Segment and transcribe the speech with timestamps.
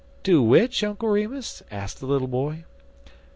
[0.23, 2.63] "Do which, Uncle Remus?" asked the little boy.